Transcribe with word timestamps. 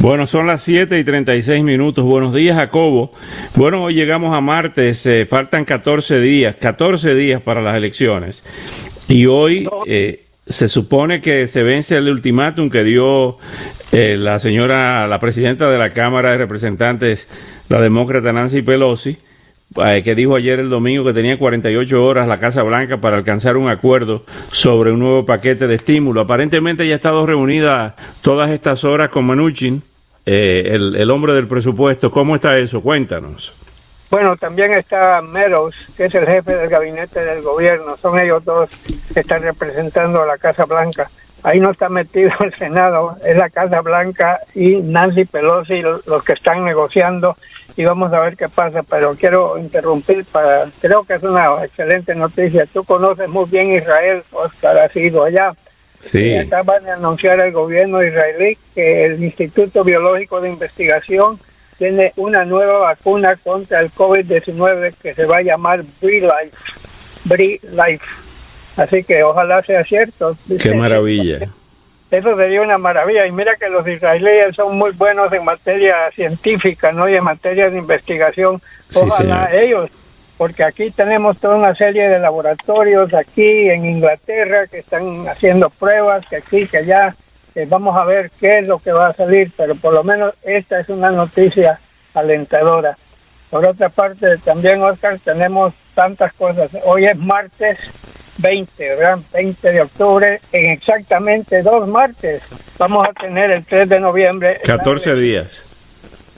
Bueno, 0.00 0.26
son 0.26 0.46
las 0.46 0.62
7 0.62 0.98
y 0.98 1.04
36 1.04 1.62
minutos. 1.62 2.06
Buenos 2.06 2.32
días, 2.32 2.56
Jacobo. 2.56 3.12
Bueno, 3.56 3.84
hoy 3.84 3.94
llegamos 3.94 4.34
a 4.34 4.40
martes, 4.40 5.04
eh, 5.04 5.26
faltan 5.26 5.66
14 5.66 6.20
días, 6.20 6.56
14 6.56 7.14
días 7.14 7.42
para 7.42 7.60
las 7.60 7.76
elecciones. 7.76 8.42
Y 9.08 9.26
hoy 9.26 9.68
eh, 9.86 10.24
se 10.48 10.68
supone 10.68 11.20
que 11.20 11.46
se 11.48 11.62
vence 11.62 11.98
el 11.98 12.08
ultimátum 12.08 12.70
que 12.70 12.82
dio 12.82 13.36
eh, 13.92 14.16
la 14.18 14.38
señora, 14.38 15.06
la 15.06 15.20
presidenta 15.20 15.70
de 15.70 15.76
la 15.76 15.92
Cámara 15.92 16.30
de 16.30 16.38
Representantes, 16.38 17.28
la 17.68 17.78
demócrata 17.82 18.32
Nancy 18.32 18.62
Pelosi, 18.62 19.18
que 20.02 20.14
dijo 20.14 20.34
ayer 20.34 20.60
el 20.60 20.70
domingo 20.70 21.04
que 21.04 21.12
tenía 21.12 21.38
48 21.38 22.04
horas 22.04 22.26
la 22.26 22.40
Casa 22.40 22.62
Blanca 22.62 22.96
para 22.96 23.18
alcanzar 23.18 23.58
un 23.58 23.68
acuerdo 23.68 24.24
sobre 24.50 24.92
un 24.92 25.00
nuevo 25.00 25.26
paquete 25.26 25.66
de 25.66 25.74
estímulo. 25.74 26.22
Aparentemente 26.22 26.88
ya 26.88 26.94
ha 26.94 26.96
estado 26.96 27.26
reunida 27.26 27.96
todas 28.22 28.50
estas 28.50 28.82
horas 28.84 29.10
con 29.10 29.26
Manuchin 29.26 29.82
eh, 30.32 30.76
el, 30.76 31.10
hombre 31.10 31.32
del 31.32 31.48
presupuesto. 31.48 32.12
¿Cómo 32.12 32.36
está 32.36 32.56
eso? 32.56 32.80
Cuéntanos. 32.80 33.52
Bueno, 34.12 34.36
también 34.36 34.72
está 34.74 35.20
Meadows, 35.22 35.74
que 35.96 36.04
es 36.04 36.14
el 36.14 36.24
jefe 36.24 36.54
del 36.54 36.68
gabinete 36.68 37.24
del 37.24 37.42
gobierno. 37.42 37.96
Son 37.96 38.16
ellos 38.16 38.44
dos 38.44 38.70
que 39.12 39.20
están 39.20 39.42
representando 39.42 40.22
a 40.22 40.26
la 40.26 40.38
Casa 40.38 40.66
Blanca. 40.66 41.10
Ahí 41.42 41.58
no 41.58 41.70
está 41.70 41.88
metido 41.88 42.30
el 42.38 42.54
Senado, 42.54 43.16
es 43.24 43.36
la 43.36 43.50
Casa 43.50 43.80
Blanca 43.80 44.38
y 44.54 44.76
Nancy 44.76 45.24
Pelosi 45.24 45.82
los 45.82 46.22
que 46.22 46.34
están 46.34 46.64
negociando 46.64 47.36
y 47.76 47.84
vamos 47.84 48.12
a 48.12 48.20
ver 48.20 48.36
qué 48.36 48.48
pasa. 48.48 48.84
Pero 48.84 49.16
quiero 49.16 49.58
interrumpir 49.58 50.24
para, 50.26 50.66
creo 50.80 51.02
que 51.02 51.14
es 51.14 51.24
una 51.24 51.64
excelente 51.64 52.14
noticia. 52.14 52.66
Tú 52.66 52.84
conoces 52.84 53.28
muy 53.28 53.46
bien 53.46 53.72
Israel, 53.72 54.22
Oscar, 54.30 54.78
has 54.78 54.94
ido 54.94 55.24
allá. 55.24 55.54
Sí. 56.02 56.36
Acaban 56.36 56.84
de 56.84 56.92
anunciar 56.92 57.40
el 57.40 57.52
gobierno 57.52 58.02
israelí 58.02 58.56
que 58.74 59.04
el 59.04 59.22
Instituto 59.22 59.84
Biológico 59.84 60.40
de 60.40 60.50
Investigación 60.50 61.38
tiene 61.78 62.12
una 62.16 62.44
nueva 62.44 62.78
vacuna 62.78 63.36
contra 63.36 63.80
el 63.80 63.90
COVID-19 63.90 64.94
que 65.02 65.14
se 65.14 65.24
va 65.24 65.38
a 65.38 65.42
llamar 65.42 65.82
BRILIFE. 66.00 66.50
Life. 67.28 68.04
Así 68.76 69.04
que 69.04 69.22
ojalá 69.22 69.62
sea 69.62 69.84
cierto. 69.84 70.36
Qué 70.60 70.74
maravilla. 70.74 71.48
Eso 72.10 72.36
sería 72.36 72.62
una 72.62 72.78
maravilla. 72.78 73.26
Y 73.26 73.32
mira 73.32 73.54
que 73.56 73.68
los 73.68 73.86
israelíes 73.86 74.56
son 74.56 74.76
muy 74.76 74.90
buenos 74.92 75.32
en 75.32 75.44
materia 75.44 76.10
científica, 76.14 76.92
¿no? 76.92 77.08
Y 77.08 77.14
en 77.14 77.24
materia 77.24 77.70
de 77.70 77.78
investigación. 77.78 78.60
Ojalá 78.94 79.50
ellos 79.52 79.90
porque 80.40 80.64
aquí 80.64 80.90
tenemos 80.90 81.36
toda 81.36 81.56
una 81.56 81.74
serie 81.74 82.08
de 82.08 82.18
laboratorios 82.18 83.12
aquí 83.12 83.68
en 83.68 83.84
Inglaterra 83.84 84.66
que 84.66 84.78
están 84.78 85.28
haciendo 85.28 85.68
pruebas, 85.68 86.24
que 86.30 86.36
aquí, 86.36 86.66
que 86.66 86.78
allá, 86.78 87.14
vamos 87.68 87.94
a 87.94 88.06
ver 88.06 88.30
qué 88.40 88.60
es 88.60 88.66
lo 88.66 88.78
que 88.78 88.90
va 88.90 89.08
a 89.08 89.12
salir, 89.12 89.52
pero 89.54 89.74
por 89.74 89.92
lo 89.92 90.02
menos 90.02 90.32
esta 90.42 90.80
es 90.80 90.88
una 90.88 91.10
noticia 91.10 91.78
alentadora. 92.14 92.96
Por 93.50 93.66
otra 93.66 93.90
parte, 93.90 94.38
también, 94.38 94.82
Oscar, 94.82 95.18
tenemos 95.22 95.74
tantas 95.94 96.32
cosas. 96.32 96.70
Hoy 96.86 97.04
es 97.04 97.18
martes 97.18 97.76
20, 98.38 98.96
¿verdad? 98.96 99.18
20 99.34 99.72
de 99.72 99.82
octubre, 99.82 100.40
en 100.52 100.70
exactamente 100.70 101.60
dos 101.60 101.86
martes. 101.86 102.44
Vamos 102.78 103.06
a 103.06 103.12
tener 103.12 103.50
el 103.50 103.62
3 103.62 103.90
de 103.90 104.00
noviembre. 104.00 104.58
14 104.64 105.14
días. 105.16 105.60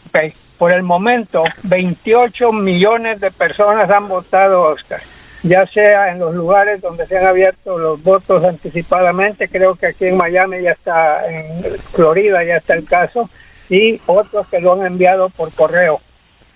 Ok 0.09 0.33
por 0.63 0.71
el 0.71 0.85
momento, 0.85 1.43
28 1.65 2.53
millones 2.53 3.19
de 3.19 3.33
personas 3.33 3.91
han 3.91 4.07
votado, 4.07 4.63
Oscar, 4.63 5.03
ya 5.43 5.67
sea 5.67 6.13
en 6.13 6.21
los 6.21 6.37
lugares 6.37 6.81
donde 6.81 7.05
se 7.05 7.19
han 7.19 7.27
abierto 7.27 7.77
los 7.79 8.01
votos 8.01 8.45
anticipadamente, 8.45 9.49
creo 9.49 9.75
que 9.75 9.87
aquí 9.87 10.07
en 10.07 10.17
Miami 10.17 10.63
ya 10.63 10.71
está, 10.71 11.29
en 11.29 11.65
Florida 11.93 12.45
ya 12.45 12.59
está 12.59 12.75
el 12.75 12.85
caso, 12.85 13.29
y 13.69 14.01
otros 14.07 14.47
que 14.47 14.61
lo 14.61 14.75
han 14.75 14.87
enviado 14.87 15.31
por 15.31 15.53
correo. 15.53 16.01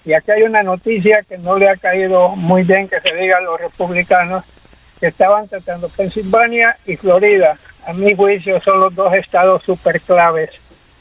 Y 0.05 0.13
aquí 0.13 0.31
hay 0.31 0.45
una 0.45 0.63
noticia 0.63 1.25
que 1.25 1.37
no 1.39 1.59
le 1.59 1.69
ha 1.69 1.75
caído 1.75 2.29
muy 2.29 2.63
bien 2.63 2.87
que 2.87 3.01
se 3.01 3.13
diga 3.13 3.39
a 3.39 3.41
los 3.41 3.61
republicanos, 3.61 4.45
que 5.01 5.09
estaban 5.09 5.49
tratando 5.49 5.89
Pensilvania 5.89 6.77
y 6.87 6.97
Florida. 6.97 7.59
A 7.89 7.93
mi 7.93 8.15
juicio 8.15 8.61
son 8.61 8.79
los 8.79 8.95
dos 8.95 9.13
estados 9.15 9.65
super 9.65 10.01
claves 10.01 10.51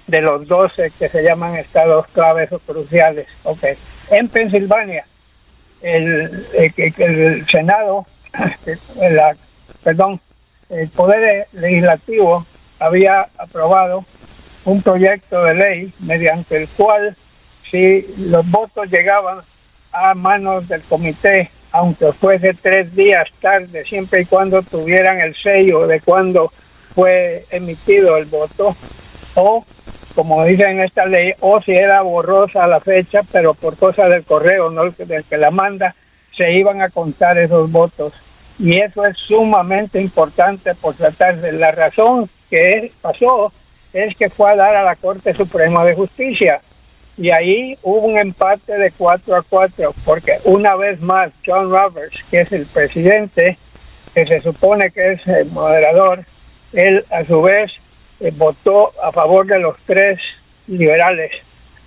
de 0.07 0.21
los 0.21 0.47
12 0.47 0.91
que 0.97 1.09
se 1.09 1.23
llaman 1.23 1.55
estados 1.55 2.07
claves 2.07 2.51
o 2.51 2.59
cruciales. 2.59 3.27
Okay. 3.43 3.75
En 4.11 4.29
Pensilvania, 4.29 5.05
el, 5.81 7.45
Senado, 7.49 8.05
la, 9.11 9.35
perdón, 9.83 10.19
el 10.69 10.89
Poder 10.89 11.47
Legislativo 11.53 12.45
había 12.79 13.27
aprobado 13.37 14.05
un 14.65 14.81
proyecto 14.81 15.43
de 15.43 15.53
ley 15.53 15.93
mediante 15.99 16.57
el 16.57 16.67
cual 16.69 17.15
si 17.69 18.05
los 18.29 18.49
votos 18.49 18.89
llegaban 18.89 19.39
a 19.91 20.13
manos 20.13 20.67
del 20.67 20.81
comité, 20.81 21.49
aunque 21.71 22.11
fuese 22.13 22.53
tres 22.53 22.95
días 22.95 23.29
tarde, 23.39 23.83
siempre 23.85 24.21
y 24.21 24.25
cuando 24.25 24.61
tuvieran 24.61 25.19
el 25.19 25.35
sello 25.35 25.87
de 25.87 25.99
cuando 25.99 26.51
fue 26.93 27.45
emitido 27.51 28.17
el 28.17 28.25
voto, 28.25 28.75
o 29.35 29.65
como 30.15 30.43
dice 30.45 30.63
en 30.63 30.79
esta 30.79 31.05
ley, 31.05 31.33
o 31.41 31.61
si 31.61 31.73
era 31.73 32.01
borrosa 32.01 32.65
la 32.67 32.79
fecha, 32.79 33.21
pero 33.31 33.53
por 33.53 33.77
cosa 33.77 34.07
del 34.07 34.23
correo, 34.23 34.71
no 34.71 34.89
del 34.89 35.23
que 35.25 35.37
la 35.37 35.51
manda, 35.51 35.93
se 36.35 36.53
iban 36.53 36.81
a 36.81 36.89
contar 36.89 37.37
esos 37.37 37.71
votos. 37.71 38.13
Y 38.57 38.79
eso 38.79 39.05
es 39.05 39.17
sumamente 39.17 40.01
importante 40.01 40.73
por 40.75 40.95
tratarse. 40.95 41.51
La 41.51 41.71
razón 41.71 42.29
que 42.49 42.91
pasó 43.01 43.51
es 43.91 44.15
que 44.15 44.29
fue 44.29 44.51
a 44.51 44.55
dar 44.55 44.75
a 44.75 44.83
la 44.83 44.95
Corte 44.95 45.33
Suprema 45.33 45.83
de 45.83 45.95
Justicia. 45.95 46.61
Y 47.17 47.31
ahí 47.31 47.77
hubo 47.81 48.07
un 48.07 48.17
empate 48.17 48.77
de 48.77 48.91
4 48.91 49.35
a 49.35 49.41
4, 49.41 49.93
porque 50.05 50.37
una 50.45 50.75
vez 50.75 50.99
más 51.01 51.31
John 51.45 51.69
Roberts, 51.69 52.23
que 52.29 52.41
es 52.41 52.51
el 52.51 52.65
presidente, 52.65 53.57
que 54.13 54.25
se 54.25 54.41
supone 54.41 54.91
que 54.91 55.13
es 55.13 55.27
el 55.27 55.49
moderador, 55.51 56.23
él 56.73 57.05
a 57.11 57.23
su 57.23 57.41
vez 57.41 57.71
eh, 58.25 58.33
votó 58.35 58.91
a 59.03 59.11
favor 59.11 59.45
de 59.45 59.59
los 59.59 59.75
tres 59.85 60.19
liberales. 60.67 61.31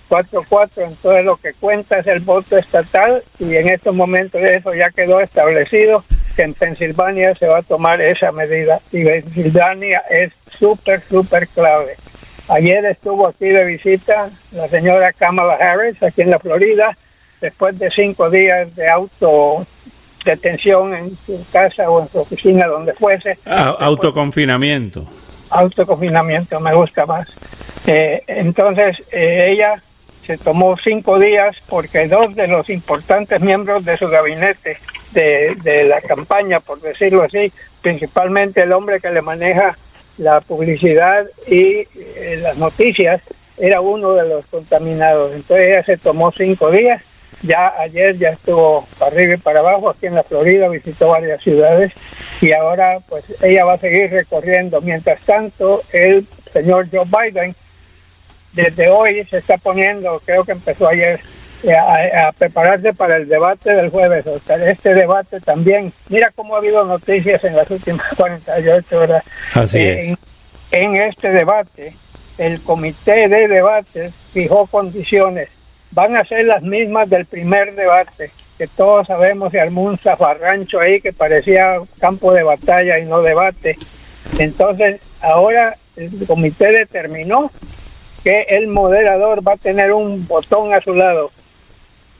4-4, 0.09 0.87
entonces 0.87 1.25
lo 1.25 1.37
que 1.37 1.53
cuenta 1.53 1.99
es 1.99 2.07
el 2.07 2.21
voto 2.21 2.57
estatal 2.57 3.21
y 3.37 3.55
en 3.55 3.69
estos 3.69 3.93
momentos 3.93 4.41
eso 4.41 4.73
ya 4.73 4.89
quedó 4.89 5.19
establecido 5.21 6.03
que 6.35 6.43
en 6.43 6.55
Pensilvania 6.55 7.35
se 7.35 7.47
va 7.47 7.59
a 7.59 7.61
tomar 7.61 8.01
esa 8.01 8.31
medida 8.31 8.79
y 8.91 9.03
Pensilvania 9.03 10.01
es 10.09 10.33
súper, 10.57 11.01
súper 11.01 11.47
clave. 11.49 11.95
Ayer 12.47 12.83
estuvo 12.85 13.27
aquí 13.27 13.49
de 13.49 13.65
visita 13.65 14.29
la 14.53 14.67
señora 14.67 15.13
Kamala 15.13 15.55
Harris 15.55 16.01
aquí 16.01 16.21
en 16.21 16.31
la 16.31 16.39
Florida 16.39 16.97
después 17.39 17.77
de 17.77 17.91
cinco 17.91 18.31
días 18.31 18.75
de 18.75 18.89
auto 18.89 19.67
detención 20.25 20.95
en 20.95 21.15
su 21.15 21.45
casa 21.51 21.89
o 21.89 22.01
en 22.01 22.09
su 22.09 22.19
oficina 22.19 22.65
donde 22.65 22.93
fuese. 22.93 23.37
Ah, 23.45 23.75
autoconfinamiento 23.79 25.05
autoconfinamiento, 25.49 26.59
me 26.59 26.73
gusta 26.73 27.05
más. 27.05 27.27
Eh, 27.87 28.23
entonces 28.27 29.03
eh, 29.11 29.49
ella 29.51 29.81
se 30.25 30.37
tomó 30.37 30.77
cinco 30.77 31.17
días 31.17 31.57
porque 31.67 32.07
dos 32.07 32.35
de 32.35 32.47
los 32.47 32.69
importantes 32.69 33.41
miembros 33.41 33.83
de 33.83 33.97
su 33.97 34.07
gabinete 34.09 34.77
de, 35.11 35.55
de 35.63 35.85
la 35.85 36.01
campaña, 36.01 36.59
por 36.59 36.79
decirlo 36.81 37.23
así, 37.23 37.51
principalmente 37.81 38.61
el 38.61 38.73
hombre 38.73 38.99
que 38.99 39.09
le 39.09 39.21
maneja 39.21 39.75
la 40.17 40.41
publicidad 40.41 41.25
y 41.47 41.87
eh, 41.95 42.39
las 42.41 42.57
noticias, 42.57 43.21
era 43.57 43.81
uno 43.81 44.13
de 44.13 44.27
los 44.27 44.45
contaminados. 44.45 45.33
Entonces 45.33 45.67
ella 45.67 45.83
se 45.83 45.97
tomó 45.97 46.31
cinco 46.31 46.71
días 46.71 47.03
ya 47.41 47.73
ayer 47.79 48.17
ya 48.17 48.29
estuvo 48.29 48.85
para 48.97 49.11
arriba 49.11 49.33
y 49.35 49.37
para 49.37 49.59
abajo 49.59 49.89
aquí 49.89 50.07
en 50.07 50.15
la 50.15 50.23
Florida, 50.23 50.67
visitó 50.67 51.09
varias 51.09 51.41
ciudades 51.41 51.93
y 52.41 52.51
ahora 52.51 52.99
pues 53.07 53.41
ella 53.43 53.65
va 53.65 53.73
a 53.73 53.77
seguir 53.77 54.11
recorriendo. 54.11 54.81
Mientras 54.81 55.21
tanto, 55.21 55.81
el 55.93 56.25
señor 56.51 56.87
Joe 56.91 57.05
Biden 57.05 57.55
desde 58.53 58.89
hoy 58.89 59.25
se 59.25 59.37
está 59.37 59.57
poniendo, 59.57 60.21
creo 60.25 60.43
que 60.43 60.53
empezó 60.53 60.87
ayer, 60.87 61.19
eh, 61.63 61.75
a, 61.75 62.31
prepararse 62.31 62.93
para 62.93 63.17
el 63.17 63.27
debate 63.27 63.73
del 63.73 63.89
jueves. 63.89 64.25
O 64.27 64.39
sea, 64.39 64.55
este 64.69 64.93
debate 64.93 65.39
también, 65.39 65.93
mira 66.09 66.31
cómo 66.35 66.55
ha 66.55 66.59
habido 66.59 66.83
noticias 66.85 67.43
en 67.43 67.55
las 67.55 67.69
últimas 67.69 68.05
48 68.17 68.99
horas. 68.99 69.23
Así 69.53 69.77
eh, 69.77 70.15
en 70.71 70.95
este 70.95 71.29
debate, 71.31 71.93
el 72.37 72.61
comité 72.63 73.27
de 73.27 73.47
debates 73.47 74.13
fijó 74.33 74.67
condiciones 74.67 75.58
van 75.91 76.15
a 76.15 76.25
ser 76.25 76.45
las 76.45 76.61
mismas 76.61 77.09
del 77.09 77.25
primer 77.25 77.75
debate. 77.75 78.31
que 78.57 78.67
todos 78.67 79.07
sabemos 79.07 79.53
se 79.53 79.61
armó 79.61 79.83
un 79.83 79.97
zafarrancho 79.97 80.81
ahí 80.81 80.99
que 80.99 81.13
parecía 81.13 81.79
campo 81.99 82.33
de 82.33 82.43
batalla 82.43 82.99
y 82.99 83.05
no 83.05 83.21
debate. 83.21 83.77
Entonces, 84.37 84.99
ahora 85.21 85.77
el 85.95 86.11
comité 86.27 86.71
determinó 86.71 87.49
que 88.23 88.41
el 88.49 88.67
moderador 88.67 89.47
va 89.47 89.53
a 89.53 89.57
tener 89.57 89.93
un 89.93 90.27
botón 90.27 90.73
a 90.73 90.81
su 90.81 90.93
lado 90.93 91.31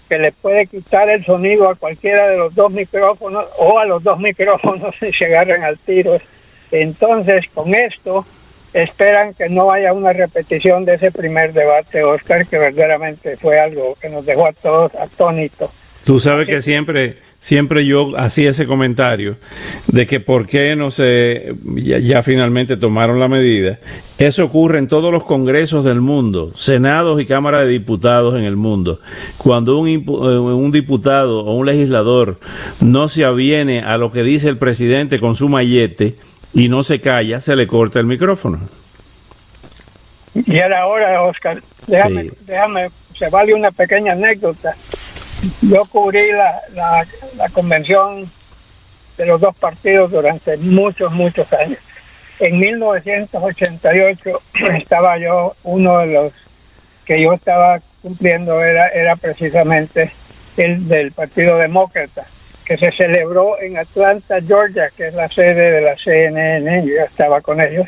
que 0.09 0.17
le 0.17 0.31
puede 0.31 0.65
quitar 0.65 1.07
el 1.09 1.23
sonido 1.23 1.69
a 1.69 1.75
cualquiera 1.75 2.27
de 2.27 2.37
los 2.37 2.55
dos 2.55 2.71
micrófonos 2.71 3.45
o 3.59 3.77
a 3.77 3.85
los 3.85 4.03
dos 4.03 4.19
micrófonos 4.19 4.95
si 4.99 5.13
se 5.13 5.25
agarran 5.25 5.63
al 5.63 5.77
tiro. 5.77 6.17
Entonces, 6.71 7.45
con 7.53 7.73
esto, 7.75 8.25
esperan 8.73 9.33
que 9.33 9.49
no 9.49 9.71
haya 9.71 9.93
una 9.93 10.13
repetición 10.13 10.85
de 10.85 10.95
ese 10.95 11.11
primer 11.11 11.53
debate, 11.53 12.03
Oscar, 12.03 12.45
que 12.45 12.57
verdaderamente 12.57 13.37
fue 13.37 13.59
algo 13.59 13.95
que 14.01 14.09
nos 14.09 14.25
dejó 14.25 14.47
a 14.47 14.53
todos 14.53 14.93
atónitos. 14.95 15.71
Tú 16.05 16.19
sabes 16.19 16.47
que 16.47 16.61
siempre 16.61 17.17
siempre 17.41 17.85
yo 17.85 18.17
hacía 18.17 18.51
ese 18.51 18.67
comentario 18.67 19.35
de 19.87 20.05
que 20.05 20.19
por 20.19 20.45
qué 20.45 20.75
no 20.75 20.91
se, 20.91 21.53
ya, 21.75 22.21
finalmente 22.21 22.77
tomaron 22.77 23.19
la 23.19 23.27
medida. 23.27 23.79
Eso 24.17 24.43
ocurre 24.43 24.79
en 24.79 24.87
todos 24.87 25.11
los 25.11 25.23
congresos 25.23 25.85
del 25.85 26.01
mundo, 26.01 26.51
senados 26.57 27.21
y 27.21 27.25
cámaras 27.25 27.61
de 27.61 27.69
diputados 27.69 28.37
en 28.37 28.43
el 28.43 28.55
mundo. 28.55 28.99
Cuando 29.37 29.77
un, 29.79 29.87
eh, 29.87 29.97
un 30.05 30.71
diputado 30.71 31.45
o 31.45 31.55
un 31.55 31.65
legislador 31.65 32.37
no 32.81 33.07
se 33.07 33.23
aviene 33.23 33.81
a 33.81 33.97
lo 33.97 34.11
que 34.11 34.23
dice 34.23 34.49
el 34.49 34.57
presidente 34.57 35.19
con 35.19 35.35
su 35.35 35.47
mallete 35.47 36.15
y 36.53 36.69
no 36.69 36.83
se 36.83 36.99
calla, 36.99 37.41
se 37.41 37.55
le 37.55 37.67
corta 37.67 37.99
el 37.99 38.05
micrófono. 38.05 38.59
Y 40.33 40.59
ahora, 40.59 40.81
ahora 40.81 41.21
Oscar, 41.23 41.61
déjame, 41.87 42.31
déjame, 42.45 42.89
se 43.17 43.29
vale 43.29 43.53
una 43.53 43.71
pequeña 43.71 44.13
anécdota 44.13 44.75
yo 45.61 45.85
cubrí 45.85 46.31
la, 46.31 46.61
la, 47.37 47.49
convención 47.49 48.29
de 49.17 49.25
los 49.25 49.39
dos 49.39 49.55
partidos 49.55 50.11
durante 50.11 50.57
muchos, 50.57 51.11
muchos 51.13 51.51
años. 51.53 51.79
En 52.39 52.59
1988 52.59 54.41
estaba 54.77 55.17
yo, 55.17 55.55
uno 55.63 55.99
de 55.99 56.07
los 56.07 56.33
que 57.05 57.21
yo 57.21 57.33
estaba 57.33 57.79
cumpliendo 58.01 58.61
era, 58.63 58.87
era 58.89 59.15
precisamente 59.15 60.11
el 60.57 60.87
del 60.87 61.11
Partido 61.11 61.57
Demócrata, 61.57 62.25
que 62.69 62.77
se 62.77 62.91
celebró 62.91 63.59
en 63.59 63.79
Atlanta, 63.79 64.39
Georgia, 64.39 64.91
que 64.95 65.07
es 65.07 65.15
la 65.15 65.27
sede 65.27 65.71
de 65.71 65.81
la 65.81 65.97
CNN, 65.97 66.85
yo 66.85 67.03
estaba 67.03 67.41
con 67.41 67.59
ellos. 67.59 67.87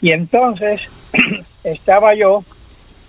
Y 0.00 0.12
entonces 0.12 0.80
estaba 1.64 2.14
yo 2.14 2.42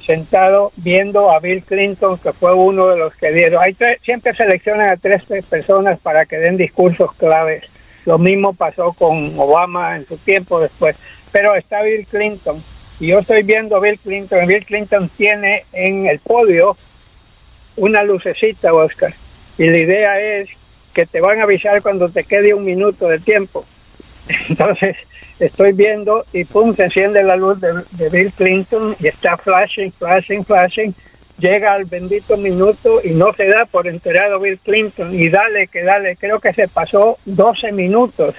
sentado 0.06 0.74
viendo 0.76 1.32
a 1.32 1.40
Bill 1.40 1.64
Clinton, 1.64 2.18
que 2.18 2.34
fue 2.34 2.54
uno 2.54 2.88
de 2.88 2.98
los 2.98 3.16
que 3.16 3.32
dieron. 3.32 3.64
Hay 3.64 3.78
siempre 4.04 4.36
seleccionan 4.36 4.90
a 4.90 4.98
tres 4.98 5.24
personas 5.50 6.00
para 6.02 6.26
que 6.26 6.38
den 6.38 6.58
discursos 6.58 7.14
claves. 7.14 7.64
Lo 8.06 8.18
mismo 8.18 8.54
pasó 8.54 8.92
con 8.92 9.40
Obama 9.40 9.96
en 9.96 10.06
su 10.06 10.18
tiempo 10.18 10.60
después. 10.60 10.98
Pero 11.32 11.56
está 11.56 11.82
Bill 11.82 12.06
Clinton. 12.08 12.62
Y 13.00 13.08
yo 13.08 13.20
estoy 13.20 13.44
viendo 13.44 13.78
a 13.78 13.80
Bill 13.80 14.00
Clinton. 14.00 14.46
Bill 14.48 14.66
Clinton 14.66 15.10
tiene 15.16 15.64
en 15.72 16.08
el 16.08 16.20
podio 16.20 16.76
una 17.78 18.04
lucecita, 18.04 18.74
Oscar. 18.74 19.14
Y 19.58 19.70
la 19.70 19.78
idea 19.78 20.20
es 20.20 20.50
que 20.96 21.06
te 21.06 21.20
van 21.22 21.40
a 21.40 21.44
avisar 21.44 21.82
cuando 21.82 22.10
te 22.10 22.24
quede 22.24 22.54
un 22.54 22.64
minuto 22.64 23.08
de 23.08 23.20
tiempo. 23.20 23.66
Entonces, 24.50 24.96
estoy 25.40 25.74
viendo 25.74 26.26
y 26.34 26.46
pum, 26.46 26.74
se 26.74 26.86
enciende 26.86 27.22
la 27.22 27.36
luz 27.36 27.60
de, 27.60 28.10
Bill 28.10 28.32
Clinton 28.32 28.96
y 29.00 29.08
está 29.08 29.38
flashing, 29.38 29.92
flashing, 29.92 30.44
flashing. 30.44 30.96
Llega 31.38 31.74
al 31.74 31.84
bendito 31.84 32.38
minuto 32.38 33.02
y 33.04 33.10
no 33.10 33.34
se 33.34 33.48
da 33.48 33.66
por 33.66 33.88
enterado 33.88 34.40
Bill 34.40 34.58
Clinton 34.58 35.14
y 35.14 35.28
dale, 35.28 35.68
que 35.68 35.84
dale. 35.84 36.16
Creo 36.16 36.40
que 36.40 36.54
se 36.54 36.70
pasó 36.70 37.18
12 37.26 37.74
minutos 37.74 38.36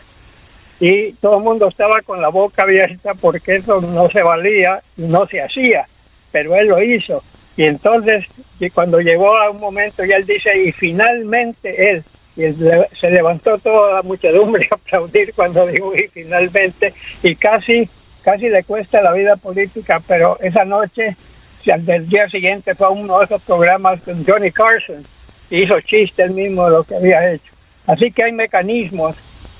y 0.80 1.12
todo 1.12 1.36
el 1.36 1.44
mundo 1.44 1.68
estaba 1.68 2.00
con 2.00 2.22
la 2.22 2.28
boca 2.28 2.62
abierta 2.62 3.12
porque 3.14 3.56
eso 3.56 3.80
no 3.82 4.08
se 4.08 4.22
valía 4.22 4.80
no 4.96 5.26
se 5.26 5.42
hacía, 5.42 5.86
pero 6.32 6.56
él 6.56 6.68
lo 6.68 6.82
hizo. 6.82 7.22
Y 7.56 7.64
entonces, 7.64 8.26
y 8.60 8.70
cuando 8.70 9.00
llegó 9.00 9.36
a 9.36 9.50
un 9.50 9.60
momento, 9.60 10.04
y 10.04 10.12
él 10.12 10.26
dice, 10.26 10.62
y 10.62 10.72
finalmente 10.72 11.90
él, 11.90 12.04
y 12.36 12.52
se 12.52 13.10
levantó 13.10 13.56
toda 13.58 13.94
la 13.94 14.02
muchedumbre 14.02 14.68
a 14.70 14.74
aplaudir 14.74 15.32
cuando 15.34 15.66
dijo 15.66 15.94
y 15.96 16.06
finalmente 16.08 16.92
y 17.22 17.34
casi 17.34 17.88
casi 18.22 18.48
le 18.48 18.62
cuesta 18.64 19.02
la 19.02 19.12
vida 19.12 19.36
política 19.36 20.02
pero 20.06 20.38
esa 20.40 20.64
noche 20.64 21.16
del 21.64 22.08
día 22.08 22.28
siguiente 22.28 22.74
fue 22.74 22.88
uno 22.90 23.18
de 23.18 23.24
esos 23.24 23.42
programas 23.42 24.00
con 24.02 24.24
Johnny 24.24 24.50
Carson 24.52 25.02
y 25.50 25.62
hizo 25.62 25.80
chiste 25.80 26.22
el 26.22 26.30
mismo 26.30 26.64
de 26.66 26.70
lo 26.70 26.84
que 26.84 26.96
había 26.96 27.32
hecho. 27.32 27.52
Así 27.86 28.10
que 28.10 28.24
hay 28.24 28.32
mecanismos 28.32 29.16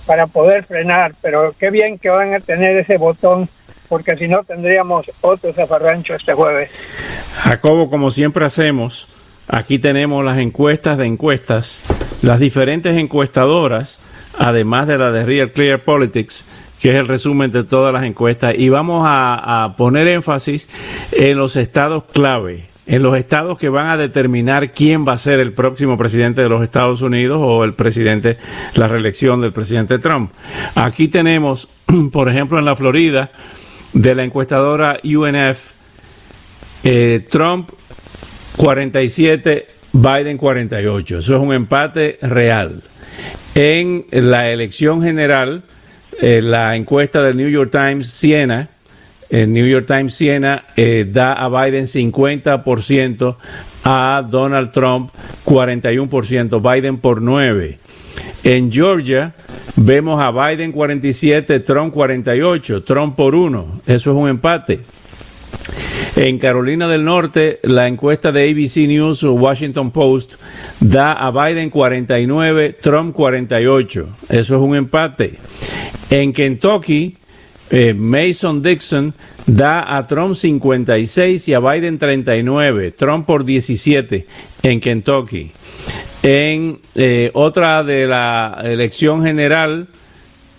para 0.07 0.27
poder 0.27 0.65
frenar 0.65 1.13
pero 1.21 1.55
qué 1.59 1.71
bien 1.71 1.99
que 1.99 2.11
van 2.11 2.35
a 2.35 2.41
tener 2.41 2.77
ese 2.77 2.97
botón 2.97 3.49
porque 3.89 4.17
si 4.17 4.29
no 4.29 4.45
tendríamos 4.45 5.11
otro 5.21 5.53
zafarrancho 5.53 6.15
este 6.15 6.33
jueves. 6.33 6.71
Jacobo 7.43 7.91
como 7.91 8.11
siempre 8.11 8.45
hacemos 8.45 9.09
aquí 9.49 9.79
tenemos 9.79 10.25
las 10.25 10.39
encuestas 10.39 10.99
de 10.99 11.07
encuestas 11.07 11.79
las 12.23 12.41
diferentes 12.41 12.97
encuestadoras, 12.97 13.99
además 14.39 14.87
de 14.87 14.99
la 14.99 15.11
de 15.13 15.25
Real 15.25 15.53
Clear 15.53 15.81
Politics, 15.81 16.45
que 16.81 16.91
es 16.91 16.97
el 16.97 17.09
resumen 17.09 17.51
de 17.53 17.65
todas 17.65 17.93
las 17.93 18.05
encuestas, 18.05 18.55
y 18.57 18.69
vamos 18.69 19.05
a, 19.07 19.75
poner 19.77 20.09
énfasis 20.09 20.69
en 21.13 21.39
los 21.39 21.57
estados 21.57 22.05
clave, 22.05 22.67
en 22.87 23.03
los 23.03 23.17
estados 23.17 23.59
que 23.59 23.69
van 23.69 23.89
a 23.89 23.97
determinar 23.97 24.73
quién 24.73 25.07
va 25.07 25.15
a 25.15 25.19
ser 25.19 25.41
el 25.41 25.53
próximo 25.53 25.99
presidente 25.99 26.43
de 26.43 26.49
los 26.49 26.63
Estados 26.63 27.03
Unidos 27.03 27.39
o 27.41 27.65
el 27.65 27.73
presidente, 27.73 28.37
la 28.75 28.89
reelección 28.89 29.41
del 29.41 29.53
presidente 29.53 29.99
Trump. 29.99 30.31
Aquí 30.75 31.09
tenemos, 31.09 31.69
por 32.13 32.29
ejemplo, 32.29 32.59
en 32.59 32.65
la 32.65 32.77
Florida, 32.77 33.31
de 33.93 34.15
la 34.15 34.25
encuestadora 34.25 35.01
UNF, 35.03 35.59
eh, 36.85 37.27
Trump 37.31 37.71
47 38.57 39.76
Biden 39.97 40.37
48. 40.37 41.19
Eso 41.21 41.37
es 41.37 41.41
un 41.41 41.55
empate 41.55 42.19
real. 42.21 42.83
En 43.55 44.05
la 44.11 44.51
elección 44.51 45.03
general, 45.03 45.63
eh, 46.21 46.43
la 46.43 46.77
encuesta 46.77 47.23
del 47.23 47.39
New 47.39 47.49
York 47.49 47.71
Times 47.71 48.11
Siena, 48.11 48.69
el 49.31 49.51
New 49.51 49.67
York 49.67 49.87
Times 49.87 50.15
Siena 50.15 50.65
eh, 50.77 51.07
da 51.11 51.33
a 51.33 51.49
Biden 51.49 51.87
50%, 51.87 53.37
a 53.85 54.27
Donald 54.31 54.71
Trump 54.73 55.11
41%, 55.47 56.75
Biden 56.75 56.99
por 56.99 57.23
9. 57.23 57.79
En 58.45 58.71
Georgia 58.71 59.33
vemos 59.77 60.21
a 60.23 60.31
Biden 60.31 60.73
47, 60.73 61.61
Trump 61.61 61.95
48, 61.95 62.83
Trump 62.85 63.17
por 63.17 63.35
1. 63.35 63.81
Eso 63.87 64.11
es 64.11 64.17
un 64.17 64.29
empate. 64.29 64.81
En 66.17 66.39
Carolina 66.39 66.89
del 66.89 67.05
Norte, 67.05 67.61
la 67.65 67.87
encuesta 67.87 68.33
de 68.33 68.49
ABC 68.49 68.89
News 68.89 69.23
o 69.23 69.35
Washington 69.35 69.91
Post 69.91 70.33
da 70.81 71.13
a 71.13 71.31
Biden 71.31 71.69
49, 71.69 72.75
Trump 72.81 73.15
48. 73.15 74.09
Eso 74.31 74.55
es 74.57 74.61
un 74.61 74.75
empate. 74.75 75.35
En 76.09 76.33
Kentucky, 76.33 77.19
eh, 77.69 77.93
Mason 77.93 78.63
Dixon 78.63 79.13
da 79.47 79.95
a 79.95 80.07
Trump 80.07 80.35
56 80.35 81.49
y 81.49 81.53
a 81.53 81.61
Biden 81.61 81.99
39. 81.99 82.93
Trump 82.93 83.27
por 83.27 83.45
17 83.45 84.27
en 84.63 84.81
Kentucky. 84.81 85.51
En 86.23 86.79
eh, 86.95 87.31
otra 87.35 87.85
de 87.85 88.07
la 88.07 88.63
elección 88.65 89.23
general 89.23 89.87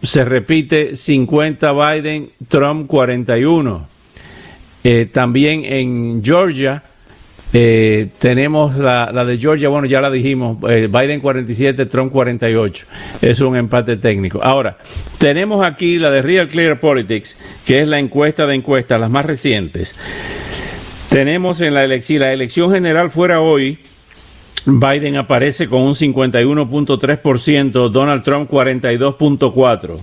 se 0.03 0.23
repite 0.23 0.95
50 0.95 1.73
Biden, 1.73 2.29
Trump 2.47 2.85
41. 2.85 3.96
Eh, 4.89 5.05
también 5.11 5.65
en 5.65 6.23
Georgia 6.23 6.81
eh, 7.51 8.07
tenemos 8.19 8.77
la, 8.77 9.25
de 9.25 9.37
Georgia, 9.37 9.67
bueno, 9.67 9.85
ya 9.85 9.99
la 9.99 10.09
dijimos, 10.09 10.59
eh, 10.69 10.87
Biden 10.89 11.19
47, 11.19 11.87
Trump 11.87 12.09
48. 12.13 12.85
Es 13.21 13.41
un 13.41 13.57
empate 13.57 13.97
técnico. 13.97 14.41
Ahora, 14.41 14.77
tenemos 15.17 15.65
aquí 15.65 15.99
la 15.99 16.09
de 16.09 16.21
Real 16.21 16.47
Clear 16.47 16.79
Politics, 16.79 17.35
que 17.65 17.81
es 17.81 17.87
la 17.89 17.99
encuesta 17.99 18.47
de 18.47 18.55
encuestas, 18.55 18.97
las 19.01 19.09
más 19.09 19.25
recientes. 19.25 19.93
Tenemos 21.09 21.59
en 21.59 21.73
la 21.73 21.83
elección, 21.83 22.21
la 22.21 22.31
elección 22.31 22.71
general 22.71 23.11
fuera 23.11 23.41
hoy, 23.41 23.79
Biden 24.65 25.17
aparece 25.17 25.67
con 25.67 25.81
un 25.81 25.95
51.3%, 25.95 27.89
Donald 27.89 28.23
Trump 28.23 28.49
42.4%. 28.49 29.99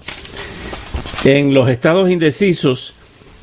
En 1.25 1.55
los 1.55 1.71
estados 1.71 2.11
indecisos, 2.11 2.94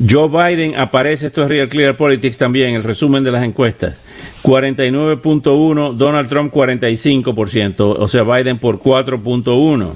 Joe 0.10 0.29
Biden 0.29 0.75
aparece, 0.75 1.27
esto 1.27 1.43
es 1.43 1.50
Real 1.50 1.70
Clear 1.70 1.96
Politics 1.96 2.38
también, 2.38 2.75
el 2.75 2.84
resumen 2.84 3.24
de 3.24 3.31
las 3.31 3.43
encuestas. 3.43 3.98
49.1, 4.43 5.93
Donald 5.93 6.29
Trump 6.29 6.53
45%, 6.53 7.96
o 8.00 8.08
sea, 8.08 8.24
Biden 8.24 8.58
por 8.58 8.79
4.1. 8.79 9.91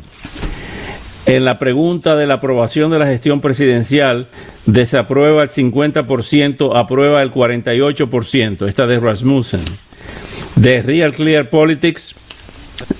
En 1.25 1.43
la 1.43 1.57
pregunta 1.57 2.15
de 2.15 2.27
la 2.27 2.35
aprobación 2.35 2.91
de 2.91 2.99
la 2.99 3.07
gestión 3.07 3.41
presidencial, 3.41 4.27
desaprueba 4.67 5.41
el 5.41 5.49
50%, 5.49 6.75
aprueba 6.75 7.23
el 7.23 7.31
48%, 7.31 8.67
esta 8.67 8.85
de 8.85 8.99
Rasmussen. 8.99 9.65
De 10.55 10.83
Real 10.83 11.13
Clear 11.13 11.49
Politics, 11.49 12.15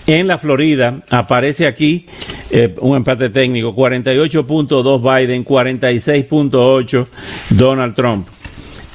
En 0.08 0.28
la 0.28 0.40
Florida 0.40 1.02
aparece 1.10 1.68
aquí 1.68 2.06
eh, 2.52 2.76
un 2.80 2.98
empate 2.98 3.30
técnico, 3.30 3.76
48.2 3.76 5.02
Biden, 5.02 5.46
46.8 5.46 7.08
Donald 7.52 7.96
Trump. 7.96 8.28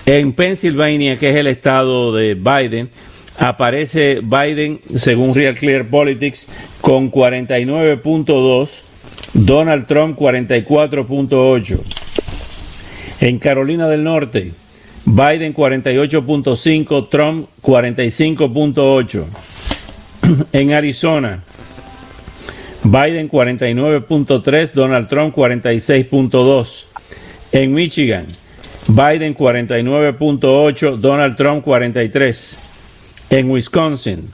En 0.06 0.32
Pensilvania, 0.32 1.18
que 1.18 1.30
es 1.30 1.36
el 1.36 1.46
estado 1.46 2.14
de 2.14 2.34
Biden, 2.34 2.88
aparece 3.38 4.20
Biden, 4.22 4.80
según 4.96 5.34
Real 5.34 5.54
Clear 5.54 5.86
Politics, 5.86 6.46
con 6.80 7.10
49.2, 7.10 8.70
Donald 9.34 9.86
Trump 9.86 10.18
44.8. 10.18 11.80
En 13.20 13.38
Carolina 13.38 13.88
del 13.88 14.02
Norte, 14.02 14.52
Biden 15.04 15.54
48.5, 15.54 17.08
Trump 17.08 17.48
45.8. 17.62 19.24
En 20.52 20.72
Arizona, 20.72 21.42
Biden 22.84 23.28
49.3, 23.28 24.72
Donald 24.72 25.08
Trump 25.08 25.34
46.2. 25.34 26.84
En 27.52 27.74
Michigan, 27.74 28.26
Biden 28.88 29.34
49.8, 29.34 30.96
Donald 30.96 31.36
Trump 31.36 31.64
43. 31.64 32.56
En 33.30 33.50
Wisconsin, 33.50 34.28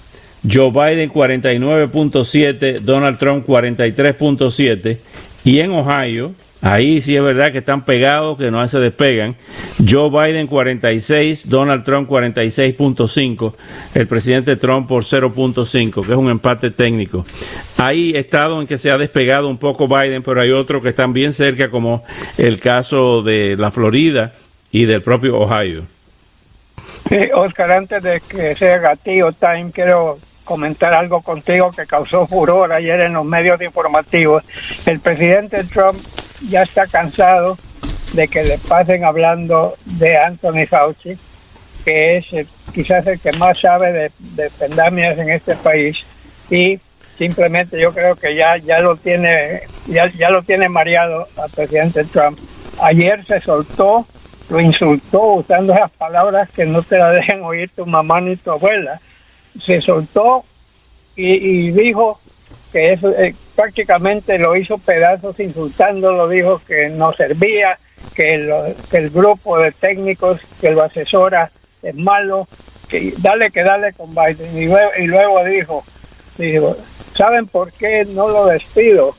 Joe 0.49 0.71
Biden 0.71 1.11
49.7, 1.11 2.81
Donald 2.81 3.19
Trump 3.19 3.47
43.7. 3.47 4.99
Y 5.45 5.61
en 5.61 5.73
Ohio, 5.73 6.35
Ahí 6.67 7.01
sí 7.01 7.15
es 7.15 7.23
verdad 7.23 7.53
que 7.53 7.59
están 7.59 7.85
pegados, 7.85 8.37
que 8.37 8.51
no 8.51 8.69
se 8.69 8.81
despegan. 8.81 9.37
Joe 9.89 10.11
Biden 10.11 10.49
46, 10.49 11.49
Donald 11.49 11.85
Trump 11.85 12.11
46.5, 12.11 13.55
el 13.95 14.09
presidente 14.09 14.57
Trump 14.57 14.89
por 14.89 15.05
0.5, 15.05 16.05
que 16.05 16.11
es 16.11 16.19
un 16.19 16.29
empate 16.29 16.73
técnico. 16.73 17.25
Hay 17.79 18.17
estados 18.17 18.61
en 18.61 18.67
que 18.67 18.79
se 18.79 18.91
ha 18.91 18.99
despegado 18.99 19.49
un 19.49 19.59
poco 19.59 19.87
Biden, 19.87 20.25
pero 20.25 20.41
hay 20.41 20.51
otros 20.51 20.83
que 20.83 20.89
están 20.89 21.13
bien 21.13 21.33
cerca, 21.33 21.71
como 21.71 22.03
el 22.37 22.59
caso 22.59 23.23
de 23.23 23.55
la 23.57 23.71
Florida 23.71 24.33
y 24.73 24.87
del 24.87 25.03
propio 25.03 25.39
Ohio. 25.39 25.85
Oscar, 27.35 27.71
antes 27.71 28.03
de 28.03 28.21
que 28.29 28.57
sea 28.57 28.79
gatillo 28.79 29.31
time, 29.31 29.71
quiero 29.73 30.19
comentar 30.43 30.95
algo 30.95 31.21
contigo 31.21 31.71
que 31.71 31.87
causó 31.87 32.27
furor 32.27 32.73
ayer 32.73 33.03
en 33.03 33.13
los 33.13 33.25
medios 33.25 33.61
informativos. 33.63 34.43
El 34.85 34.99
presidente 34.99 35.63
Trump 35.63 35.99
ya 36.49 36.63
está 36.63 36.87
cansado 36.87 37.59
de 38.13 38.29
que 38.29 38.45
le 38.45 38.59
pasen 38.59 39.05
hablando 39.05 39.75
de 39.85 40.17
Anthony 40.17 40.67
Fauci, 40.69 41.17
que 41.85 42.17
es 42.17 42.27
quizás 42.73 43.07
el 43.07 43.21
que 43.21 43.33
más 43.33 43.61
sabe 43.61 43.93
de, 43.93 44.11
de 44.19 44.51
pandemias 44.51 45.19
en 45.19 45.31
este 45.31 45.55
país 45.57 45.99
y 46.51 46.79
simplemente 47.19 47.81
yo 47.81 47.93
creo 47.93 48.15
que 48.15 48.35
ya 48.35 48.57
ya 48.59 48.81
lo 48.81 48.97
tiene 48.97 49.63
ya, 49.87 50.13
ya 50.13 50.31
lo 50.31 50.43
tiene 50.43 50.69
mareado 50.69 51.27
al 51.37 51.51
presidente 51.51 52.05
Trump. 52.05 52.39
Ayer 52.81 53.25
se 53.25 53.41
soltó, 53.41 54.07
lo 54.51 54.61
insultó 54.61 55.23
usando 55.35 55.73
esas 55.73 55.91
palabras 55.93 56.51
que 56.51 56.67
no 56.67 56.83
te 56.83 56.99
la 56.99 57.11
dejan 57.11 57.43
oír 57.43 57.71
tu 57.75 57.87
mamá 57.87 58.21
ni 58.21 58.37
tu 58.37 58.51
abuela. 58.51 59.01
Se 59.65 59.81
soltó 59.81 60.45
y, 61.17 61.33
y 61.33 61.71
dijo 61.71 62.21
que 62.73 62.93
eso 62.93 63.11
eh, 63.13 63.35
prácticamente 63.57 64.39
lo 64.39 64.55
hizo 64.55 64.79
pedazos 64.79 65.41
insultándolo, 65.41 66.29
dijo 66.29 66.61
que 66.67 66.91
no 66.91 67.13
servía, 67.15 67.79
que, 68.15 68.35
el 68.35 69.11
grupo 69.11 69.59
de 69.59 69.73
técnicos 69.73 70.41
que 70.61 70.71
lo 70.71 70.83
asesora 70.85 71.51
es 71.83 71.95
malo, 71.95 72.47
que 72.89 73.13
dale 73.19 73.51
que 73.51 73.63
dale 73.63 73.93
con 73.95 74.15
Biden. 74.15 74.57
Y 74.57 74.67
luego, 74.67 74.91
y 74.99 75.07
luego 75.07 75.45
dijo, 75.45 75.85
dijo, 76.37 76.77
¿saben 77.15 77.47
por 77.47 77.73
qué 77.73 78.05
no 78.11 78.29
lo 78.29 78.47
despido? 78.47 79.15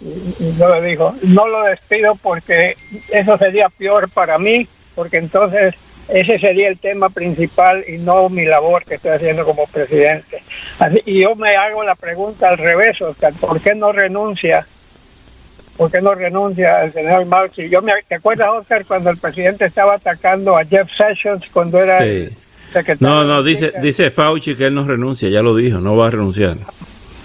Y 0.00 0.52
luego 0.58 0.80
dijo, 0.82 1.14
no 1.22 1.48
lo 1.48 1.64
despido 1.64 2.14
porque 2.16 2.76
eso 3.10 3.38
sería 3.38 3.70
peor 3.70 4.10
para 4.10 4.38
mí, 4.38 4.68
porque 4.94 5.16
entonces 5.16 5.74
ese 6.08 6.38
sería 6.38 6.68
el 6.68 6.78
tema 6.78 7.08
principal 7.08 7.84
y 7.88 7.98
no 7.98 8.28
mi 8.28 8.44
labor 8.44 8.84
que 8.84 8.96
estoy 8.96 9.12
haciendo 9.12 9.44
como 9.44 9.66
presidente. 9.66 10.42
Así, 10.78 11.00
y 11.06 11.20
yo 11.20 11.34
me 11.34 11.56
hago 11.56 11.82
la 11.82 11.94
pregunta 11.94 12.50
al 12.50 12.58
revés, 12.58 13.00
Oscar, 13.00 13.32
¿por 13.40 13.60
qué 13.60 13.74
no 13.74 13.92
renuncia? 13.92 14.66
¿Por 15.76 15.90
qué 15.90 16.00
no 16.00 16.14
renuncia 16.14 16.84
el 16.84 16.92
señor 16.92 17.26
Marx? 17.26 17.56
Yo 17.56 17.82
me, 17.82 17.92
¿Te 18.06 18.16
acuerdas, 18.16 18.48
Oscar, 18.50 18.84
cuando 18.84 19.10
el 19.10 19.16
presidente 19.16 19.64
estaba 19.64 19.94
atacando 19.94 20.56
a 20.56 20.64
Jeff 20.64 20.88
Sessions 20.96 21.44
cuando 21.52 21.82
era 21.82 21.98
secretario? 22.72 22.96
No, 23.00 23.24
no, 23.24 23.42
dice, 23.42 23.72
dice 23.80 24.10
Fauci 24.10 24.54
que 24.54 24.66
él 24.66 24.74
no 24.74 24.84
renuncia, 24.84 25.28
ya 25.28 25.42
lo 25.42 25.56
dijo, 25.56 25.80
no 25.80 25.96
va 25.96 26.08
a 26.08 26.10
renunciar. 26.10 26.56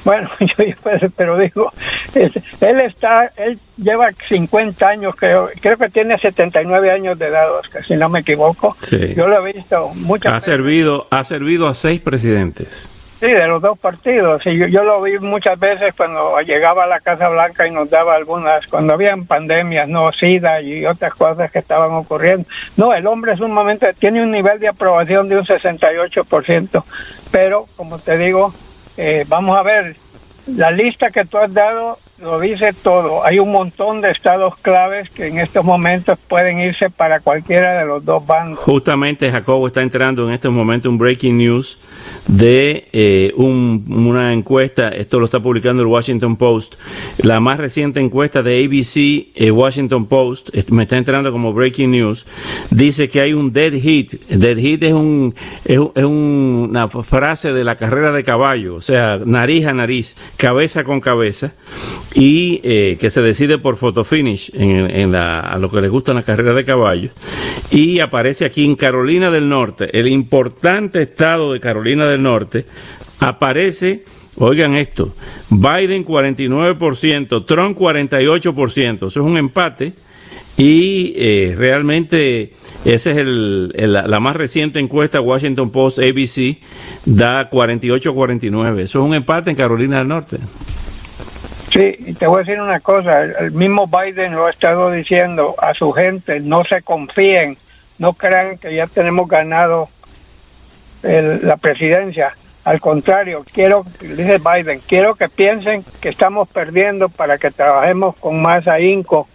Bueno, 0.03 0.29
yo, 0.39 1.09
pero 1.15 1.37
digo, 1.37 1.71
él 2.15 2.79
está, 2.81 3.31
él 3.37 3.59
lleva 3.77 4.11
50 4.11 4.87
años, 4.87 5.15
creo, 5.15 5.49
creo 5.61 5.77
que 5.77 5.89
tiene 5.89 6.17
79 6.17 6.91
años 6.91 7.19
de 7.19 7.27
edad, 7.27 7.51
Oscar, 7.53 7.83
si 7.83 7.95
no 7.95 8.09
me 8.09 8.19
equivoco. 8.19 8.75
Yo 9.15 9.27
lo 9.27 9.45
he 9.45 9.53
visto 9.53 9.89
muchas 9.95 10.33
ha 10.33 10.39
Servido, 10.39 11.07
ha 11.11 11.23
servido 11.23 11.67
a 11.67 11.73
seis 11.73 12.01
presidentes. 12.01 12.67
Sí, 13.19 13.27
de 13.27 13.47
los 13.47 13.61
dos 13.61 13.77
partidos. 13.77 14.45
Y 14.45 14.57
yo, 14.57 14.67
yo, 14.67 14.83
lo 14.85 15.01
vi 15.01 15.19
muchas 15.19 15.59
veces 15.59 15.93
cuando 15.95 16.39
llegaba 16.39 16.85
a 16.85 16.87
la 16.87 17.01
Casa 17.01 17.27
Blanca 17.27 17.67
y 17.67 17.71
nos 17.71 17.89
daba 17.89 18.15
algunas, 18.15 18.65
cuando 18.67 18.93
habían 18.93 19.25
pandemias, 19.25 19.89
no 19.89 20.13
SIDA 20.13 20.61
y 20.61 20.85
otras 20.85 21.13
cosas 21.15 21.51
que 21.51 21.59
estaban 21.59 21.91
ocurriendo. 21.91 22.47
No, 22.77 22.93
el 22.93 23.05
hombre 23.07 23.33
es 23.33 23.41
un 23.41 23.51
momento, 23.51 23.87
tiene 23.99 24.23
un 24.23 24.31
nivel 24.31 24.59
de 24.61 24.69
aprobación 24.69 25.27
de 25.27 25.37
un 25.37 25.45
68%, 25.45 26.83
pero 27.29 27.65
como 27.75 27.99
te 27.99 28.17
digo, 28.17 28.53
eh, 29.01 29.25
vamos 29.29 29.57
a 29.57 29.63
ver, 29.63 29.95
la 30.45 30.71
lista 30.71 31.09
que 31.09 31.23
tú 31.23 31.37
has 31.37 31.53
dado 31.53 31.97
lo 32.21 32.37
dice 32.37 32.73
todo. 32.73 33.23
Hay 33.23 33.39
un 33.39 33.49
montón 33.49 34.01
de 34.01 34.11
estados 34.11 34.57
claves 34.57 35.09
que 35.09 35.27
en 35.27 35.39
estos 35.39 35.63
momentos 35.63 36.19
pueden 36.27 36.59
irse 36.59 36.89
para 36.89 37.21
cualquiera 37.21 37.79
de 37.79 37.85
los 37.85 38.03
dos 38.03 38.27
bandos. 38.27 38.59
Justamente 38.59 39.31
Jacobo 39.31 39.67
está 39.67 39.81
entrando 39.81 40.27
en 40.27 40.33
este 40.33 40.49
momento 40.49 40.89
un 40.89 40.97
breaking 40.97 41.37
news 41.37 41.77
de 42.29 42.85
eh, 42.93 43.33
una 43.35 44.33
encuesta, 44.33 44.89
esto 44.89 45.19
lo 45.19 45.25
está 45.25 45.39
publicando 45.39 45.81
el 45.81 45.87
Washington 45.87 46.37
Post, 46.37 46.75
la 47.23 47.39
más 47.39 47.57
reciente 47.57 47.99
encuesta 47.99 48.43
de 48.43 48.63
ABC 48.63 49.33
eh, 49.35 49.51
Washington 49.51 50.05
Post, 50.05 50.49
me 50.69 50.83
está 50.83 50.97
entrando 50.97 51.31
como 51.31 51.53
breaking 51.53 51.89
news, 51.89 52.25
dice 52.69 53.09
que 53.09 53.21
hay 53.21 53.33
un 53.33 53.51
dead 53.51 53.73
hit. 53.73 54.13
Dead 54.29 54.57
hit 54.57 54.83
es, 54.83 54.93
un, 54.93 55.33
es, 55.65 55.79
una 55.79 56.87
frase 56.87 57.51
de 57.51 57.63
la 57.63 57.75
carrera 57.75 58.11
de 58.11 58.23
caballo, 58.23 58.75
o 58.75 58.81
sea, 58.81 59.19
nariz 59.25 59.65
a 59.65 59.73
nariz, 59.73 60.13
cabeza 60.37 60.83
con 60.83 61.01
cabeza, 61.01 61.53
y 62.13 62.61
eh, 62.63 62.97
que 62.99 63.09
se 63.09 63.23
decide 63.23 63.57
por 63.57 63.77
photo 63.77 64.03
finish 64.03 64.51
en, 64.53 64.89
en 64.91 65.11
la, 65.11 65.39
a 65.39 65.57
lo 65.57 65.71
que 65.71 65.81
les 65.81 65.89
gusta 65.89 66.13
la 66.13 66.23
carrera 66.23 66.53
de 66.53 66.63
caballo. 66.63 67.09
Y 67.71 67.99
aparece 67.99 68.45
aquí 68.45 68.65
en 68.65 68.75
Carolina 68.75 69.31
del 69.31 69.49
Norte, 69.49 69.97
el 69.97 70.07
importante 70.07 71.01
estado 71.01 71.53
de 71.53 71.59
Carolina 71.59 72.07
del 72.07 72.18
Norte, 72.19 72.65
aparece, 73.19 74.03
oigan 74.37 74.75
esto, 74.75 75.13
Biden 75.49 76.05
49%, 76.05 77.45
Trump 77.45 77.77
48%, 77.77 78.95
eso 78.95 79.07
es 79.07 79.17
un 79.17 79.37
empate 79.37 79.93
y 80.57 81.13
eh, 81.15 81.55
realmente 81.57 82.53
esa 82.85 83.11
es 83.11 83.17
el, 83.17 83.73
la 83.91 84.19
más 84.19 84.35
reciente 84.35 84.79
encuesta 84.79 85.21
Washington 85.21 85.69
Post 85.69 85.99
ABC, 85.99 86.57
da 87.05 87.49
48-49, 87.49 88.79
eso 88.79 88.99
es 88.99 89.05
un 89.05 89.13
empate 89.13 89.49
en 89.49 89.55
Carolina 89.55 89.99
del 89.99 90.07
Norte. 90.07 90.37
Sí, 91.71 92.15
te 92.17 92.25
voy 92.25 92.37
a 92.37 92.39
decir 92.39 92.59
una 92.59 92.79
cosa, 92.79 93.23
el 93.23 93.51
mismo 93.51 93.87
Biden 93.87 94.33
lo 94.33 94.47
ha 94.47 94.49
estado 94.49 94.91
diciendo 94.91 95.53
a 95.61 95.73
su 95.75 95.91
gente, 95.91 96.39
no 96.39 96.63
se 96.63 96.81
confíen, 96.81 97.57
no 97.99 98.13
crean 98.13 98.57
que 98.57 98.73
ya 98.73 98.87
tenemos 98.87 99.27
ganado 99.27 99.87
el, 101.03 101.45
la 101.45 101.57
presidencia. 101.57 102.33
Al 102.65 102.79
contrario, 102.79 103.43
quiero, 103.51 103.85
dice 104.01 104.37
Biden, 104.37 104.81
quiero 104.87 105.15
que 105.15 105.29
piensen 105.29 105.83
que 106.01 106.09
estamos 106.09 106.47
perdiendo 106.49 107.09
para 107.09 107.37
que 107.37 107.51
trabajemos 107.51 108.15
con 108.17 108.41
más 108.41 108.67
ahínco 108.67 109.27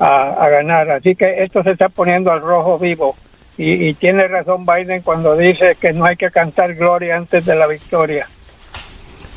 a, 0.00 0.48
ganar. 0.48 0.90
Así 0.90 1.16
que 1.16 1.42
esto 1.42 1.62
se 1.62 1.72
está 1.72 1.88
poniendo 1.88 2.30
al 2.30 2.40
rojo 2.40 2.78
vivo. 2.78 3.16
Y, 3.56 3.88
y 3.88 3.94
tiene 3.94 4.28
razón 4.28 4.64
Biden 4.64 5.02
cuando 5.02 5.36
dice 5.36 5.76
que 5.80 5.92
no 5.92 6.04
hay 6.04 6.16
que 6.16 6.30
cantar 6.30 6.74
gloria 6.74 7.16
antes 7.16 7.44
de 7.44 7.56
la 7.56 7.66
victoria. 7.66 8.28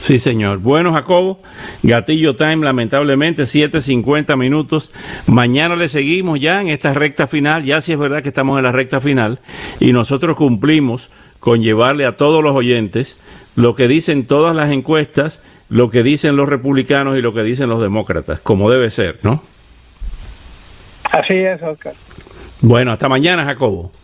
Sí, 0.01 0.17
señor. 0.17 0.57
Bueno, 0.57 0.93
Jacobo, 0.93 1.39
Gatillo 1.83 2.35
Time, 2.35 2.65
lamentablemente, 2.65 3.43
7.50 3.43 4.35
minutos. 4.35 4.89
Mañana 5.27 5.75
le 5.75 5.89
seguimos 5.89 6.39
ya 6.39 6.59
en 6.59 6.69
esta 6.69 6.91
recta 6.91 7.27
final. 7.27 7.63
Ya 7.63 7.81
sí 7.81 7.91
es 7.91 7.99
verdad 7.99 8.23
que 8.23 8.29
estamos 8.29 8.57
en 8.57 8.63
la 8.63 8.71
recta 8.71 8.99
final 8.99 9.37
y 9.79 9.93
nosotros 9.93 10.35
cumplimos 10.37 11.11
con 11.41 11.61
llevarle 11.61 12.05
a 12.05 12.15
todos 12.15 12.41
los 12.41 12.55
oyentes 12.55 13.17
lo 13.57 13.75
que 13.75 13.89
dicen 13.89 14.25
todas 14.25 14.55
las 14.55 14.71
encuestas, 14.71 15.41
lo 15.69 15.89
que 15.89 16.03
dicen 16.03 16.37
los 16.37 16.47
republicanos 16.47 17.17
y 17.17 17.21
lo 17.21 17.33
que 17.33 17.43
dicen 17.43 17.67
los 17.67 17.81
demócratas, 17.81 18.39
como 18.39 18.71
debe 18.71 18.89
ser, 18.89 19.19
¿no? 19.23 19.43
Así 21.11 21.33
es, 21.33 21.61
Oscar. 21.61 21.93
Bueno, 22.61 22.91
hasta 22.93 23.09
mañana, 23.09 23.43
Jacobo. 23.43 23.91